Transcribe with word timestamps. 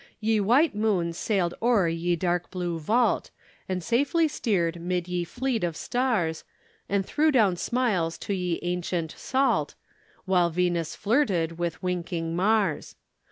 Ye 0.19 0.39
white 0.39 0.73
moon 0.73 1.13
sailed 1.13 1.53
o'er 1.61 1.87
ye 1.87 2.15
dark 2.15 2.49
blue 2.49 2.79
vault, 2.79 3.29
And 3.69 3.83
safely 3.83 4.27
steered 4.27 4.81
mid 4.81 5.07
ye 5.07 5.23
fleet 5.23 5.63
of 5.63 5.77
starres, 5.77 6.43
And 6.89 7.05
threw 7.05 7.29
down 7.31 7.55
smiles 7.55 8.17
to 8.25 8.33
ye 8.33 8.57
antient 8.63 9.11
salt, 9.11 9.75
While 10.25 10.49
Venus 10.49 10.95
flyrtede 10.97 11.57
with 11.57 11.79
wynkynge 11.83 12.33
Mars. 12.33 12.95